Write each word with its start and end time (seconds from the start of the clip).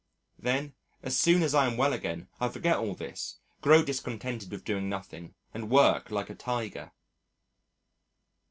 Then, 0.39 0.73
as 1.03 1.15
soon 1.15 1.43
as 1.43 1.53
I 1.53 1.67
am 1.67 1.77
well 1.77 1.93
again, 1.93 2.27
I 2.39 2.49
forget 2.49 2.77
all 2.77 2.95
this, 2.95 3.37
grow 3.61 3.83
discontented 3.83 4.49
with 4.49 4.63
doing 4.65 4.89
nothing 4.89 5.35
and 5.53 5.69
work 5.69 6.09
like 6.09 6.31
a 6.31 6.33
Tiger. 6.33 6.91